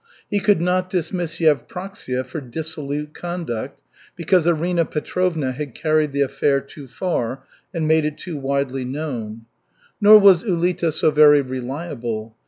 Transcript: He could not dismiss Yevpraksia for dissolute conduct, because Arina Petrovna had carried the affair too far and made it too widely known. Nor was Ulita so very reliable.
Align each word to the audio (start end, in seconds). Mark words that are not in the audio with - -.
He 0.31 0.39
could 0.39 0.59
not 0.59 0.89
dismiss 0.89 1.37
Yevpraksia 1.39 2.25
for 2.25 2.41
dissolute 2.41 3.13
conduct, 3.13 3.83
because 4.15 4.47
Arina 4.47 4.83
Petrovna 4.83 5.51
had 5.51 5.75
carried 5.75 6.11
the 6.11 6.21
affair 6.21 6.59
too 6.59 6.87
far 6.87 7.43
and 7.71 7.87
made 7.87 8.05
it 8.05 8.17
too 8.17 8.35
widely 8.37 8.83
known. 8.83 9.45
Nor 10.01 10.17
was 10.17 10.43
Ulita 10.43 10.91
so 10.91 11.11
very 11.11 11.41
reliable. 11.43 12.35